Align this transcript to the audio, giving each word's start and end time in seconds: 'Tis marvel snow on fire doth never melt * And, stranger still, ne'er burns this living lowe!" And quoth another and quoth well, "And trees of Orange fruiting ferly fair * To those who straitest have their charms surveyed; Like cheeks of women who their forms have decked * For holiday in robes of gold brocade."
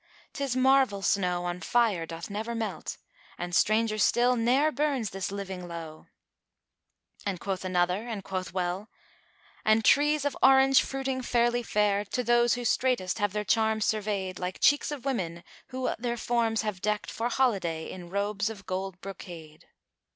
'Tis 0.33 0.55
marvel 0.55 1.03
snow 1.03 1.45
on 1.45 1.61
fire 1.61 2.07
doth 2.07 2.27
never 2.27 2.55
melt 2.55 2.97
* 3.17 3.37
And, 3.37 3.55
stranger 3.55 3.99
still, 3.99 4.35
ne'er 4.35 4.71
burns 4.71 5.11
this 5.11 5.31
living 5.31 5.67
lowe!" 5.67 6.07
And 7.23 7.39
quoth 7.39 7.63
another 7.63 8.07
and 8.07 8.23
quoth 8.23 8.51
well, 8.51 8.89
"And 9.63 9.85
trees 9.85 10.25
of 10.25 10.35
Orange 10.41 10.81
fruiting 10.81 11.21
ferly 11.21 11.63
fair 11.63 12.03
* 12.05 12.05
To 12.13 12.23
those 12.23 12.55
who 12.55 12.65
straitest 12.65 13.19
have 13.19 13.31
their 13.31 13.45
charms 13.45 13.85
surveyed; 13.85 14.39
Like 14.39 14.59
cheeks 14.59 14.91
of 14.91 15.05
women 15.05 15.43
who 15.67 15.93
their 15.99 16.17
forms 16.17 16.63
have 16.63 16.81
decked 16.81 17.11
* 17.11 17.11
For 17.11 17.29
holiday 17.29 17.87
in 17.91 18.09
robes 18.09 18.49
of 18.49 18.65
gold 18.65 18.99
brocade." 19.01 19.67